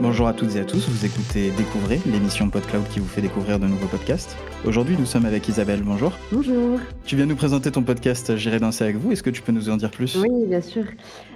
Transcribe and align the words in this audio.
Bonjour 0.00 0.28
à 0.28 0.32
toutes 0.32 0.56
et 0.56 0.60
à 0.60 0.64
tous, 0.64 0.88
vous 0.88 1.04
écoutez 1.04 1.50
Découvrez, 1.56 2.00
l'émission 2.06 2.48
PodCloud 2.48 2.86
qui 2.88 3.00
vous 3.00 3.06
fait 3.06 3.20
découvrir 3.20 3.58
de 3.58 3.66
nouveaux 3.66 3.86
podcasts. 3.88 4.36
Aujourd'hui, 4.64 4.96
nous 4.98 5.04
sommes 5.04 5.26
avec 5.26 5.48
Isabelle, 5.48 5.82
bonjour. 5.84 6.12
Bonjour. 6.32 6.78
Tu 7.04 7.16
viens 7.16 7.26
nous 7.26 7.36
présenter 7.36 7.70
ton 7.70 7.82
podcast 7.82 8.36
J'irai 8.36 8.60
danser 8.60 8.84
avec 8.84 8.96
vous, 8.96 9.12
est-ce 9.12 9.22
que 9.22 9.30
tu 9.30 9.42
peux 9.42 9.52
nous 9.52 9.68
en 9.68 9.76
dire 9.76 9.90
plus? 9.90 10.16
Oui, 10.16 10.46
bien 10.46 10.60
sûr. 10.60 10.84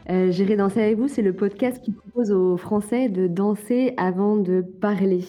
Euh, 0.09 0.31
J'irai 0.31 0.57
danser 0.57 0.81
avec 0.81 0.99
vous, 0.99 1.09
c'est 1.09 1.23
le 1.23 1.33
podcast 1.33 1.81
qui 1.83 1.93
propose 1.93 2.31
aux 2.33 2.57
Français 2.57 3.09
de 3.09 3.27
danser 3.27 3.93
avant 3.97 4.37
de 4.37 4.63
parler. 4.63 5.25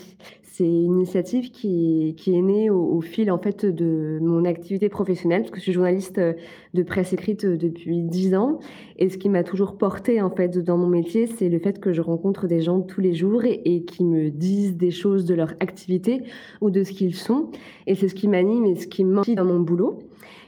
C'est 0.61 0.67
une 0.67 0.97
initiative 0.97 1.49
qui, 1.49 2.13
est 2.27 2.41
née 2.43 2.69
au, 2.69 3.01
fil 3.01 3.31
en 3.31 3.39
fait 3.39 3.65
de 3.65 4.19
mon 4.21 4.45
activité 4.45 4.89
professionnelle, 4.89 5.41
parce 5.41 5.49
que 5.49 5.57
je 5.57 5.63
suis 5.63 5.71
journaliste 5.71 6.19
euh, 6.19 6.33
de 6.75 6.83
presse 6.83 7.13
écrite 7.13 7.45
euh, 7.45 7.57
depuis 7.57 8.03
dix 8.03 8.35
ans. 8.35 8.59
Et 8.99 9.09
ce 9.09 9.17
qui 9.17 9.27
m'a 9.27 9.43
toujours 9.43 9.75
porté 9.75 10.21
en 10.21 10.29
fait 10.29 10.59
dans 10.59 10.77
mon 10.77 10.85
métier, 10.85 11.25
c'est 11.25 11.49
le 11.49 11.57
fait 11.57 11.79
que 11.79 11.93
je 11.93 12.02
rencontre 12.03 12.45
des 12.45 12.61
gens 12.61 12.79
tous 12.81 13.02
les 13.02 13.16
jours 13.16 13.43
et, 13.43 13.85
qui 13.85 14.03
me 14.05 14.29
disent 14.29 14.77
des 14.77 14.91
choses 14.91 15.25
de 15.25 15.33
leur 15.33 15.55
activité 15.61 16.21
ou 16.61 16.69
de 16.69 16.83
ce 16.83 16.91
qu'ils 16.91 17.16
sont. 17.16 17.49
Et 17.88 17.95
c'est 17.95 18.07
ce 18.07 18.13
qui 18.13 18.27
m'anime 18.27 18.66
et 18.66 18.75
ce 18.75 18.85
qui 18.85 19.03
me 19.03 19.33
dans 19.33 19.45
mon 19.45 19.61
boulot 19.61 19.97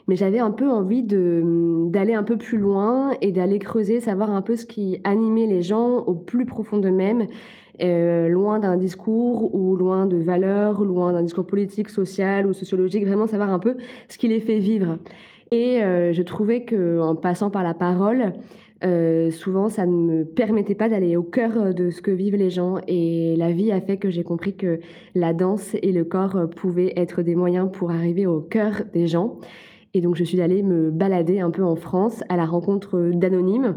mais 0.09 0.17
j'avais 0.17 0.39
un 0.39 0.51
peu 0.51 0.69
envie 0.69 1.01
d'aller 1.01 2.13
un 2.13 2.23
peu 2.23 2.37
plus 2.37 2.57
loin 2.57 3.11
et 3.21 3.31
d'aller 3.31 3.57
creuser, 3.57 4.01
savoir 4.01 4.31
un 4.31 4.41
peu 4.41 4.57
ce 4.57 4.65
qui 4.65 4.99
animait 5.05 5.47
les 5.47 5.61
gens 5.61 5.99
au 5.99 6.13
plus 6.13 6.45
profond 6.45 6.77
d'eux-mêmes 6.77 7.27
euh, 7.81 8.27
loin 8.27 8.59
d'un 8.59 8.77
discours 8.77 9.53
ou 9.55 9.75
loin 9.75 10.05
de 10.05 10.17
valeurs, 10.17 10.83
loin 10.83 11.11
d'un 11.11 11.23
discours 11.23 11.45
politique, 11.45 11.89
social 11.89 12.45
ou 12.45 12.53
sociologique, 12.53 13.05
vraiment 13.05 13.27
savoir 13.27 13.51
un 13.51 13.59
peu 13.59 13.77
ce 14.09 14.17
qui 14.17 14.27
les 14.27 14.39
fait 14.39 14.59
vivre. 14.59 14.99
Et 15.51 15.83
euh, 15.83 16.13
je 16.13 16.21
trouvais 16.21 16.65
qu'en 16.65 17.15
passant 17.15 17.49
par 17.49 17.63
la 17.63 17.73
parole, 17.73 18.33
euh, 18.83 19.31
souvent 19.31 19.69
ça 19.69 19.85
ne 19.85 19.91
me 19.91 20.23
permettait 20.23 20.75
pas 20.75 20.89
d'aller 20.89 21.15
au 21.15 21.23
cœur 21.23 21.73
de 21.73 21.89
ce 21.89 22.01
que 22.01 22.11
vivent 22.11 22.35
les 22.35 22.51
gens. 22.51 22.77
Et 22.87 23.35
la 23.37 23.51
vie 23.51 23.71
a 23.71 23.81
fait 23.81 23.97
que 23.97 24.09
j'ai 24.09 24.23
compris 24.23 24.55
que 24.55 24.79
la 25.15 25.33
danse 25.33 25.75
et 25.81 25.91
le 25.91 26.03
corps 26.03 26.49
pouvaient 26.55 26.93
être 26.95 27.23
des 27.23 27.35
moyens 27.35 27.69
pour 27.71 27.91
arriver 27.91 28.27
au 28.27 28.39
cœur 28.39 28.83
des 28.93 29.07
gens. 29.07 29.39
Et 29.95 30.01
donc 30.01 30.15
je 30.15 30.23
suis 30.23 30.41
allée 30.41 30.63
me 30.63 30.89
balader 30.89 31.39
un 31.39 31.51
peu 31.51 31.63
en 31.63 31.75
France 31.75 32.23
à 32.29 32.35
la 32.35 32.45
rencontre 32.45 33.11
d'anonymes 33.13 33.75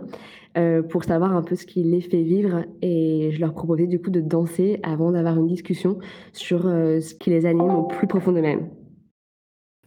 euh, 0.56 0.82
pour 0.82 1.04
savoir 1.04 1.34
un 1.36 1.42
peu 1.42 1.54
ce 1.54 1.66
qui 1.66 1.82
les 1.82 2.00
fait 2.00 2.22
vivre. 2.22 2.64
Et 2.82 3.30
je 3.32 3.40
leur 3.40 3.52
proposais 3.52 3.86
du 3.86 4.00
coup 4.00 4.10
de 4.10 4.20
danser 4.20 4.80
avant 4.82 5.12
d'avoir 5.12 5.36
une 5.36 5.46
discussion 5.46 5.98
sur 6.32 6.66
euh, 6.66 7.00
ce 7.00 7.14
qui 7.14 7.30
les 7.30 7.46
anime 7.46 7.70
au 7.70 7.82
plus 7.84 8.06
profond 8.06 8.32
d'eux-mêmes. 8.32 8.70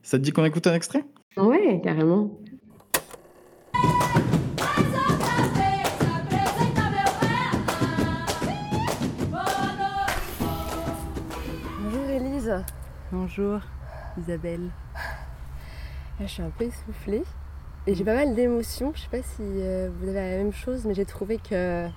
Ça 0.04 0.18
te 0.18 0.24
dit 0.24 0.32
qu'on 0.32 0.46
écoute 0.46 0.66
un 0.68 0.76
extrait? 0.76 1.04
Ouais, 1.38 1.82
carrément. 1.84 2.40
Bonjour 11.84 12.10
Elise. 12.10 12.54
Bonjour 13.12 13.60
Isabelle. 14.18 14.70
Je 16.22 16.26
suis 16.28 16.44
un 16.44 16.52
peu 16.58 16.66
essoufflée. 16.66 17.24
Et 17.88 17.96
j'ai 17.96 18.04
pas 18.04 18.14
mal 18.14 18.36
d'émotions. 18.36 18.92
Je 18.96 19.02
sais 19.02 19.10
pas 19.10 19.22
si 19.22 19.42
euh, 19.42 19.90
vous 20.00 20.10
avez 20.10 20.32
la 20.32 20.38
même 20.38 20.54
chose, 20.54 20.86
mais 20.86 20.94
j'ai 20.94 21.06
trouvé 21.06 21.38
que 21.38 21.88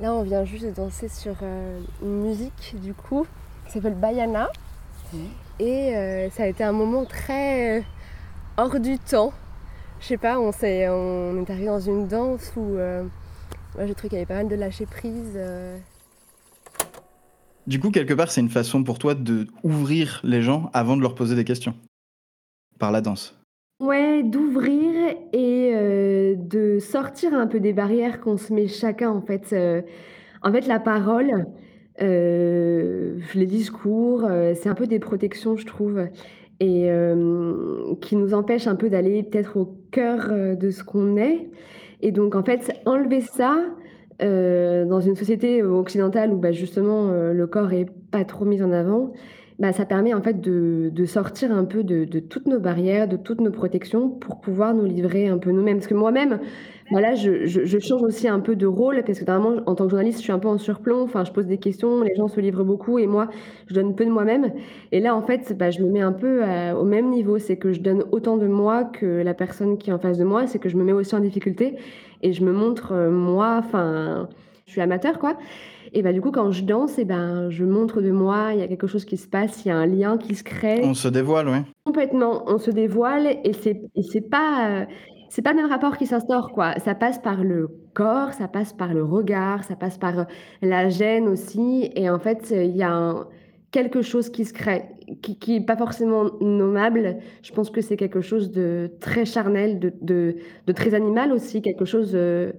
là, 0.00 0.12
on 0.14 0.22
vient 0.22 0.44
juste 0.44 0.64
de 0.64 0.70
danser 0.70 1.08
sur 1.08 1.36
euh, 1.42 1.80
une 2.02 2.22
musique, 2.22 2.74
du 2.82 2.94
coup, 2.94 3.26
qui 3.66 3.72
s'appelle 3.72 3.94
Bayana. 3.94 4.48
Mmh. 5.12 5.18
Et 5.60 5.96
euh, 5.96 6.30
ça 6.30 6.44
a 6.44 6.46
été 6.46 6.64
un 6.64 6.72
moment 6.72 7.04
très 7.04 7.84
hors 8.56 8.80
du 8.80 8.98
temps. 8.98 9.32
Je 10.00 10.06
sais 10.06 10.16
pas, 10.16 10.40
on, 10.40 10.50
est, 10.50 10.88
on 10.88 11.42
est 11.42 11.50
arrivé 11.50 11.66
dans 11.66 11.80
une 11.80 12.08
danse 12.08 12.52
où 12.56 12.76
moi, 13.76 13.86
j'ai 13.86 13.94
trouvé 13.94 14.08
qu'il 14.08 14.18
y 14.18 14.22
avait 14.22 14.26
pas 14.26 14.34
mal 14.34 14.48
de 14.48 14.54
lâcher 14.54 14.86
prise. 14.86 15.38
Du 17.66 17.80
coup, 17.80 17.90
quelque 17.90 18.12
part, 18.12 18.30
c'est 18.30 18.42
une 18.42 18.50
façon 18.50 18.84
pour 18.84 18.98
toi 18.98 19.14
de 19.14 19.46
ouvrir 19.62 20.20
les 20.22 20.42
gens 20.42 20.68
avant 20.74 20.96
de 20.96 21.02
leur 21.02 21.14
poser 21.14 21.34
des 21.34 21.44
questions. 21.44 21.74
Par 22.78 22.92
la 22.92 23.00
danse. 23.00 23.34
Ouais, 23.80 24.22
d'ouvrir 24.22 24.94
et 25.32 25.72
euh, 25.74 26.36
de 26.36 26.78
sortir 26.78 27.34
un 27.34 27.48
peu 27.48 27.58
des 27.58 27.72
barrières 27.72 28.20
qu'on 28.20 28.36
se 28.36 28.52
met 28.52 28.68
chacun 28.68 29.10
en 29.10 29.20
fait. 29.20 29.52
Euh, 29.52 29.82
en 30.42 30.52
fait, 30.52 30.66
la 30.68 30.78
parole, 30.78 31.46
euh, 32.00 33.18
les 33.34 33.46
discours, 33.46 34.28
c'est 34.54 34.68
un 34.68 34.74
peu 34.74 34.86
des 34.86 35.00
protections, 35.00 35.56
je 35.56 35.66
trouve, 35.66 36.06
et 36.60 36.88
qui 38.00 38.16
nous 38.16 38.34
empêchent 38.34 38.66
un 38.66 38.76
peu 38.76 38.90
d'aller 38.90 39.22
peut-être 39.22 39.56
au 39.56 39.74
cœur 39.90 40.30
de 40.56 40.70
ce 40.70 40.84
qu'on 40.84 41.16
est. 41.16 41.50
Et 42.00 42.12
donc, 42.12 42.34
en 42.34 42.44
fait, 42.44 42.72
enlever 42.84 43.22
ça 43.22 43.56
dans 44.20 45.00
une 45.00 45.16
société 45.16 45.62
occidentale 45.62 46.32
où 46.32 46.36
bah, 46.36 46.52
justement 46.52 47.10
le 47.10 47.46
corps 47.46 47.72
est 47.72 47.88
pas 48.10 48.24
trop 48.24 48.44
mis 48.44 48.62
en 48.62 48.70
avant, 48.70 49.12
bah, 49.60 49.72
ça 49.72 49.84
permet 49.84 50.12
en 50.14 50.20
fait 50.20 50.40
de, 50.40 50.90
de 50.92 51.04
sortir 51.04 51.52
un 51.52 51.64
peu 51.64 51.84
de, 51.84 52.04
de, 52.04 52.18
toutes 52.18 52.46
nos 52.46 52.58
barrières, 52.58 53.06
de 53.06 53.16
toutes 53.16 53.40
nos 53.40 53.52
protections 53.52 54.10
pour 54.10 54.40
pouvoir 54.40 54.74
nous 54.74 54.84
livrer 54.84 55.28
un 55.28 55.38
peu 55.38 55.52
nous-mêmes. 55.52 55.78
Parce 55.78 55.86
que 55.86 55.94
moi-même, 55.94 56.40
voilà, 56.90 57.14
je, 57.14 57.46
je, 57.46 57.64
je, 57.64 57.78
change 57.78 58.02
aussi 58.02 58.26
un 58.26 58.40
peu 58.40 58.56
de 58.56 58.66
rôle 58.66 59.02
parce 59.06 59.20
que 59.20 59.24
normalement, 59.24 59.62
en 59.66 59.76
tant 59.76 59.84
que 59.84 59.90
journaliste, 59.90 60.18
je 60.18 60.24
suis 60.24 60.32
un 60.32 60.40
peu 60.40 60.48
en 60.48 60.58
surplomb. 60.58 61.02
Enfin, 61.02 61.24
je 61.24 61.30
pose 61.30 61.46
des 61.46 61.58
questions, 61.58 62.02
les 62.02 62.16
gens 62.16 62.26
se 62.26 62.40
livrent 62.40 62.64
beaucoup 62.64 62.98
et 62.98 63.06
moi, 63.06 63.28
je 63.68 63.74
donne 63.74 63.94
peu 63.94 64.04
de 64.04 64.10
moi-même. 64.10 64.52
Et 64.90 64.98
là, 64.98 65.14
en 65.14 65.22
fait, 65.22 65.56
bah, 65.56 65.70
je 65.70 65.80
me 65.82 65.88
mets 65.88 66.02
un 66.02 66.12
peu 66.12 66.42
à, 66.42 66.76
au 66.76 66.84
même 66.84 67.10
niveau. 67.10 67.38
C'est 67.38 67.56
que 67.56 67.72
je 67.72 67.80
donne 67.80 68.04
autant 68.10 68.36
de 68.36 68.48
moi 68.48 68.82
que 68.84 69.22
la 69.22 69.34
personne 69.34 69.78
qui 69.78 69.90
est 69.90 69.92
en 69.92 70.00
face 70.00 70.18
de 70.18 70.24
moi. 70.24 70.48
C'est 70.48 70.58
que 70.58 70.68
je 70.68 70.76
me 70.76 70.82
mets 70.82 70.92
aussi 70.92 71.14
en 71.14 71.20
difficulté 71.20 71.76
et 72.22 72.32
je 72.32 72.44
me 72.44 72.52
montre 72.52 72.90
euh, 72.92 73.10
moi. 73.10 73.62
Enfin, 73.64 74.28
je 74.66 74.72
suis 74.72 74.80
amateur, 74.80 75.20
quoi. 75.20 75.36
Et 75.96 76.02
bah, 76.02 76.12
du 76.12 76.20
coup, 76.20 76.32
quand 76.32 76.50
je 76.50 76.64
danse, 76.64 76.98
et 76.98 77.04
ben, 77.04 77.50
je 77.50 77.64
montre 77.64 78.02
de 78.02 78.10
moi, 78.10 78.48
il 78.52 78.58
y 78.58 78.62
a 78.62 78.66
quelque 78.66 78.88
chose 78.88 79.04
qui 79.04 79.16
se 79.16 79.28
passe, 79.28 79.64
il 79.64 79.68
y 79.68 79.70
a 79.70 79.76
un 79.76 79.86
lien 79.86 80.18
qui 80.18 80.34
se 80.34 80.42
crée. 80.42 80.80
On 80.82 80.92
se 80.92 81.06
dévoile, 81.06 81.48
oui. 81.48 81.58
Complètement, 81.84 82.42
on 82.48 82.58
se 82.58 82.72
dévoile 82.72 83.28
et 83.44 83.52
c'est, 83.52 83.80
et 83.94 84.02
c'est 84.02 84.28
pas, 84.28 84.68
euh, 84.68 84.84
c'est 85.28 85.40
pas 85.42 85.50
le 85.52 85.58
même 85.58 85.70
rapport 85.70 85.96
qui 85.96 86.06
s'instaure, 86.06 86.50
quoi. 86.50 86.76
Ça 86.80 86.96
passe 86.96 87.20
par 87.20 87.44
le 87.44 87.68
corps, 87.94 88.32
ça 88.32 88.48
passe 88.48 88.72
par 88.72 88.92
le 88.92 89.04
regard, 89.04 89.62
ça 89.62 89.76
passe 89.76 89.96
par 89.96 90.26
la 90.62 90.88
gêne 90.88 91.28
aussi. 91.28 91.92
Et 91.94 92.10
en 92.10 92.18
fait, 92.18 92.50
il 92.50 92.76
y 92.76 92.82
a 92.82 92.92
un, 92.92 93.28
quelque 93.70 94.02
chose 94.02 94.30
qui 94.30 94.44
se 94.44 94.52
crée, 94.52 94.86
qui, 95.22 95.38
qui 95.38 95.56
est 95.56 95.64
pas 95.64 95.76
forcément 95.76 96.24
nommable. 96.40 97.18
Je 97.42 97.52
pense 97.52 97.70
que 97.70 97.80
c'est 97.80 97.96
quelque 97.96 98.20
chose 98.20 98.50
de 98.50 98.90
très 98.98 99.26
charnel, 99.26 99.78
de, 99.78 99.92
de, 100.02 100.34
de 100.66 100.72
très 100.72 100.92
animal 100.94 101.32
aussi, 101.32 101.62
quelque 101.62 101.84
chose. 101.84 102.12
Euh, 102.14 102.52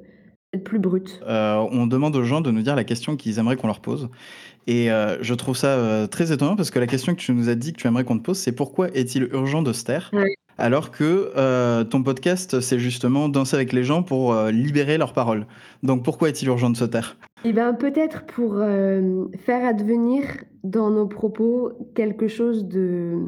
plus 0.64 0.80
brut. 0.80 1.20
Euh, 1.28 1.66
on 1.72 1.88
demande 1.88 2.16
aux 2.16 2.24
gens 2.24 2.42
de 2.42 2.52
nous 2.52 2.62
dire 2.62 2.76
la 2.76 2.84
question 2.84 3.16
qu'ils 3.16 3.40
aimeraient 3.40 3.56
qu'on 3.56 3.68
leur 3.68 3.80
pose. 3.80 4.10
Et 4.68 4.92
euh, 4.92 5.18
je 5.22 5.34
trouve 5.34 5.56
ça 5.56 5.68
euh, 5.68 6.08
très 6.08 6.32
étonnant 6.32 6.56
parce 6.56 6.72
que 6.72 6.80
la 6.80 6.88
question 6.88 7.14
que 7.14 7.20
tu 7.20 7.32
nous 7.34 7.50
as 7.50 7.56
dit 7.56 7.74
que 7.74 7.78
tu 7.78 7.88
aimerais 7.88 8.04
qu'on 8.04 8.18
te 8.18 8.24
pose, 8.24 8.38
c'est 8.38 8.52
pourquoi 8.52 8.90
est-il 8.90 9.24
urgent 9.32 9.62
de 9.62 9.74
se 9.74 9.84
taire 9.84 10.10
oui. 10.14 10.34
alors 10.58 10.90
que 10.90 11.32
euh, 11.38 11.84
ton 11.84 12.02
podcast, 12.02 12.60
c'est 12.62 12.80
justement 12.80 13.30
danser 13.30 13.56
avec 13.56 13.74
les 13.74 13.84
gens 13.84 14.02
pour 14.02 14.34
euh, 14.34 14.50
libérer 14.50 14.98
leurs 14.98 15.14
paroles. 15.14 15.46
Donc 15.84 16.04
pourquoi 16.04 16.30
est-il 16.30 16.48
urgent 16.48 16.72
de 16.72 16.78
se 16.78 16.86
taire? 16.86 17.16
Eh 17.44 17.54
bien 17.54 17.74
peut-être 17.76 18.26
pour 18.26 18.56
euh, 18.56 19.26
faire 19.46 19.68
advenir 19.68 20.24
dans 20.64 20.90
nos 20.90 21.06
propos 21.06 21.74
quelque 21.94 22.28
chose 22.28 22.66
de 22.66 23.20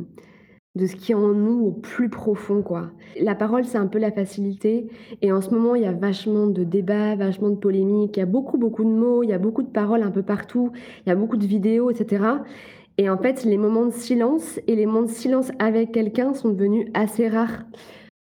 de 0.77 0.85
ce 0.85 0.95
qui 0.95 1.11
est 1.11 1.15
en 1.15 1.33
nous 1.33 1.65
au 1.65 1.71
plus 1.71 2.09
profond, 2.09 2.61
quoi. 2.61 2.91
La 3.19 3.35
parole, 3.35 3.65
c'est 3.65 3.77
un 3.77 3.88
peu 3.88 3.99
la 3.99 4.11
facilité. 4.11 4.88
Et 5.21 5.31
en 5.31 5.41
ce 5.41 5.49
moment, 5.49 5.75
il 5.75 5.81
y 5.81 5.85
a 5.85 5.91
vachement 5.91 6.47
de 6.47 6.63
débats, 6.63 7.15
vachement 7.15 7.49
de 7.49 7.55
polémiques. 7.55 8.15
Il 8.15 8.19
y 8.19 8.23
a 8.23 8.27
beaucoup, 8.27 8.57
beaucoup 8.57 8.83
de 8.83 8.89
mots, 8.89 9.23
il 9.23 9.29
y 9.29 9.33
a 9.33 9.39
beaucoup 9.39 9.63
de 9.63 9.69
paroles 9.69 10.03
un 10.03 10.11
peu 10.11 10.21
partout. 10.21 10.71
Il 11.05 11.09
y 11.09 11.11
a 11.11 11.15
beaucoup 11.15 11.38
de 11.38 11.45
vidéos, 11.45 11.89
etc. 11.89 12.23
Et 12.97 13.09
en 13.09 13.17
fait, 13.17 13.43
les 13.43 13.57
moments 13.57 13.85
de 13.85 13.91
silence 13.91 14.59
et 14.68 14.75
les 14.75 14.85
moments 14.85 15.03
de 15.03 15.09
silence 15.09 15.51
avec 15.59 15.91
quelqu'un 15.91 16.33
sont 16.33 16.50
devenus 16.50 16.88
assez 16.94 17.27
rares. 17.27 17.63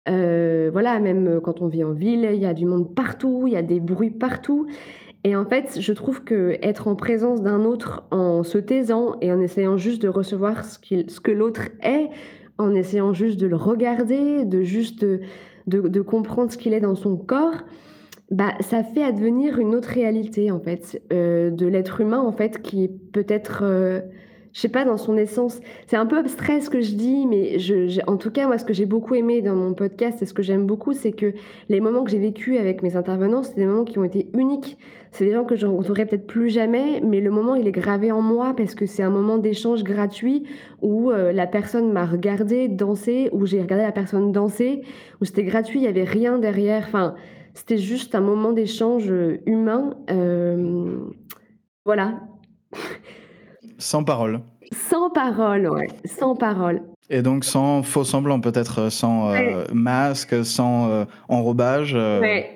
Euh, 0.08 0.70
voilà, 0.72 0.98
même 1.00 1.40
quand 1.42 1.60
on 1.60 1.68
vit 1.68 1.84
en 1.84 1.92
ville, 1.92 2.28
il 2.32 2.40
y 2.40 2.46
a 2.46 2.54
du 2.54 2.66
monde 2.66 2.94
partout, 2.94 3.44
il 3.46 3.52
y 3.52 3.56
a 3.56 3.62
des 3.62 3.80
bruits 3.80 4.10
partout. 4.10 4.66
Et 5.24 5.34
en 5.34 5.44
fait, 5.44 5.78
je 5.80 5.92
trouve 5.92 6.22
que 6.22 6.56
être 6.62 6.86
en 6.86 6.94
présence 6.94 7.42
d'un 7.42 7.64
autre 7.64 8.04
en 8.12 8.44
se 8.44 8.58
taisant 8.58 9.16
et 9.20 9.32
en 9.32 9.40
essayant 9.40 9.76
juste 9.76 10.00
de 10.00 10.08
recevoir 10.08 10.64
ce, 10.64 10.78
ce 11.08 11.20
que 11.20 11.32
l'autre 11.32 11.62
est, 11.82 12.10
en 12.58 12.74
essayant 12.74 13.12
juste 13.12 13.38
de 13.38 13.46
le 13.46 13.56
regarder, 13.56 14.44
de 14.44 14.62
juste 14.62 15.04
de, 15.04 15.20
de, 15.66 15.80
de 15.80 16.00
comprendre 16.00 16.50
ce 16.50 16.58
qu'il 16.58 16.72
est 16.72 16.80
dans 16.80 16.94
son 16.94 17.16
corps, 17.16 17.62
bah, 18.30 18.54
ça 18.60 18.82
fait 18.82 19.02
advenir 19.02 19.58
une 19.58 19.74
autre 19.74 19.88
réalité 19.88 20.50
en 20.50 20.60
fait, 20.60 21.00
euh, 21.12 21.50
de 21.50 21.66
l'être 21.66 22.00
humain 22.00 22.20
en 22.20 22.32
fait, 22.32 22.62
qui 22.62 22.88
peut-être, 22.88 23.60
euh, 23.62 24.00
je 24.56 24.62
sais 24.62 24.70
pas, 24.70 24.86
dans 24.86 24.96
son 24.96 25.18
essence. 25.18 25.60
C'est 25.86 25.98
un 25.98 26.06
peu 26.06 26.16
abstrait 26.16 26.62
ce 26.62 26.70
que 26.70 26.80
je 26.80 26.94
dis, 26.94 27.26
mais 27.26 27.58
en 28.06 28.16
tout 28.16 28.30
cas, 28.30 28.46
moi, 28.46 28.56
ce 28.56 28.64
que 28.64 28.72
j'ai 28.72 28.86
beaucoup 28.86 29.14
aimé 29.14 29.42
dans 29.42 29.54
mon 29.54 29.74
podcast 29.74 30.22
et 30.22 30.24
ce 30.24 30.32
que 30.32 30.42
j'aime 30.42 30.64
beaucoup, 30.64 30.94
c'est 30.94 31.12
que 31.12 31.34
les 31.68 31.78
moments 31.78 32.04
que 32.04 32.10
j'ai 32.10 32.18
vécu 32.18 32.56
avec 32.56 32.82
mes 32.82 32.96
intervenants, 32.96 33.42
c'est 33.42 33.54
des 33.56 33.66
moments 33.66 33.84
qui 33.84 33.98
ont 33.98 34.04
été 34.04 34.30
uniques. 34.32 34.78
C'est 35.10 35.26
des 35.26 35.32
gens 35.32 35.44
que 35.44 35.56
je 35.56 35.66
rencontrerai 35.66 36.06
peut-être 36.06 36.26
plus 36.26 36.48
jamais, 36.48 37.02
mais 37.04 37.20
le 37.20 37.30
moment, 37.30 37.54
il 37.54 37.68
est 37.68 37.72
gravé 37.72 38.10
en 38.12 38.22
moi 38.22 38.54
parce 38.56 38.74
que 38.74 38.86
c'est 38.86 39.02
un 39.02 39.10
moment 39.10 39.36
d'échange 39.36 39.84
gratuit 39.84 40.44
où 40.80 41.10
euh, 41.10 41.32
la 41.32 41.46
personne 41.46 41.92
m'a 41.92 42.06
regardé 42.06 42.68
danser, 42.68 43.28
où 43.32 43.44
j'ai 43.44 43.60
regardé 43.60 43.84
la 43.84 43.92
personne 43.92 44.32
danser, 44.32 44.80
où 45.20 45.26
c'était 45.26 45.44
gratuit, 45.44 45.80
il 45.80 45.82
n'y 45.82 45.88
avait 45.88 46.04
rien 46.04 46.38
derrière. 46.38 46.84
Enfin, 46.88 47.14
c'était 47.52 47.76
juste 47.76 48.14
un 48.14 48.22
moment 48.22 48.52
d'échange 48.52 49.10
euh, 49.10 49.36
humain. 49.44 49.98
Euh, 50.10 50.96
voilà. 51.84 52.14
Sans 53.78 54.04
parole. 54.04 54.40
Sans 54.72 55.10
parole, 55.10 55.68
ouais. 55.68 55.86
Sans 56.04 56.34
parole. 56.34 56.82
Et 57.08 57.22
donc 57.22 57.44
sans 57.44 57.82
faux 57.82 58.04
semblant, 58.04 58.40
peut-être 58.40 58.80
euh, 58.80 58.90
sans 58.90 59.30
euh, 59.30 59.64
masque, 59.72 60.44
sans 60.44 60.90
euh, 60.90 61.04
enrobage, 61.28 61.96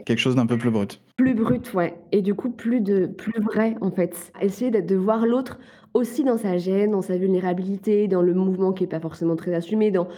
quelque 0.05 0.19
chose 0.19 0.35
d'un 0.35 0.47
peu 0.47 0.59
plus 0.59 0.71
brut. 0.71 1.01
Plus 1.17 1.35
brut, 1.35 1.73
ouais. 1.75 1.95
Et 2.13 2.23
du 2.23 2.35
coup, 2.35 2.51
plus, 2.51 2.81
de, 2.81 3.07
plus 3.07 3.41
vrai, 3.41 3.77
en 3.81 3.91
fait. 3.91 4.33
Essayer 4.41 4.71
de, 4.71 4.81
de 4.81 4.97
voir 4.97 5.27
l'autre 5.27 5.59
aussi 5.95 6.25
dans 6.25 6.39
sa 6.39 6.57
gêne, 6.57 6.93
dans 6.93 7.03
sa 7.03 7.17
vulnérabilité, 7.17 8.09
dans 8.09 8.23
le 8.23 8.35
mouvement 8.35 8.73
qui 8.73 8.83
n'est 8.83 8.89
pas 8.89 9.01
forcément 9.01 9.37
très 9.37 9.55
assumé, 9.55 9.91
dans 9.91 10.09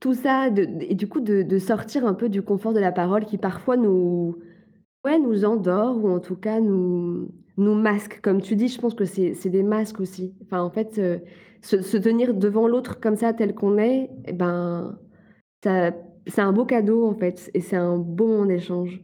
tout 0.00 0.14
ça. 0.14 0.50
De, 0.50 0.66
et 0.80 0.94
du 0.94 1.08
coup, 1.08 1.20
de, 1.20 1.42
de, 1.42 1.58
sortir 1.58 2.06
un 2.06 2.14
peu 2.14 2.28
du 2.28 2.42
confort 2.42 2.72
de 2.72 2.80
la 2.80 2.92
parole 2.92 3.24
qui 3.24 3.38
parfois 3.38 3.76
nous, 3.76 4.36
ouais, 5.04 5.18
nous 5.18 5.44
endort 5.44 6.02
ou 6.02 6.10
en 6.10 6.20
tout 6.20 6.36
cas 6.36 6.60
nous, 6.60 7.28
nous 7.56 7.74
masques, 7.74 8.20
comme 8.22 8.42
tu 8.42 8.56
dis, 8.56 8.68
je 8.68 8.80
pense 8.80 8.94
que 8.94 9.04
c'est 9.04 9.48
des 9.48 9.62
masques 9.62 10.00
aussi. 10.00 10.34
Enfin, 10.44 10.60
en 10.62 10.70
fait, 10.70 10.98
euh, 10.98 11.18
se, 11.62 11.96
tenir 11.96 12.34
devant 12.34 12.68
l'autre 12.68 13.00
comme 13.00 13.16
ça, 13.16 13.32
tel 13.32 13.54
qu'on 13.54 13.78
est, 13.78 14.10
eh 14.26 14.32
ben, 14.32 14.98
c'est 15.62 16.40
un 16.40 16.52
beau 16.52 16.64
cadeau, 16.64 17.06
en 17.06 17.14
fait, 17.14 17.50
et 17.54 17.60
c'est 17.60 17.76
un 17.76 17.96
beau 17.96 18.26
moment 18.26 18.46
d'échange. 18.46 19.00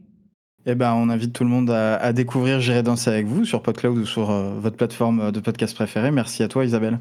Eh 0.65 0.75
ben, 0.75 0.93
on 0.93 1.09
invite 1.09 1.33
tout 1.33 1.43
le 1.43 1.49
monde 1.49 1.69
à, 1.69 2.13
découvrir 2.13 2.61
J'irai 2.61 2.83
danser 2.83 3.09
avec 3.09 3.25
vous 3.25 3.43
sur 3.43 3.61
PodCloud 3.61 3.97
ou 3.97 4.05
sur 4.05 4.31
euh, 4.31 4.53
votre 4.59 4.77
plateforme 4.77 5.31
de 5.31 5.39
podcast 5.39 5.75
préférée. 5.75 6.11
Merci 6.11 6.41
à 6.41 6.47
toi, 6.47 6.63
Isabelle. 6.63 6.99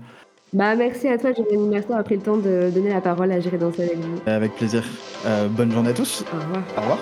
Bah, 0.52 0.74
merci 0.74 1.08
à 1.08 1.16
toi, 1.16 1.32
Jérémy. 1.32 1.68
Merci 1.68 1.88
d'avoir 1.88 2.04
pris 2.04 2.16
le 2.16 2.22
temps 2.22 2.36
de 2.36 2.70
donner 2.74 2.90
la 2.90 3.00
parole 3.00 3.30
à 3.32 3.40
J'irai 3.40 3.58
danser 3.58 3.84
avec 3.84 3.98
vous. 3.98 4.18
Avec 4.26 4.54
plaisir. 4.56 4.84
Euh, 5.26 5.48
bonne 5.48 5.70
journée 5.70 5.90
à 5.90 5.94
tous. 5.94 6.24
Au 6.32 6.36
revoir. 6.36 6.62
Au 6.76 6.80
revoir. 6.80 6.98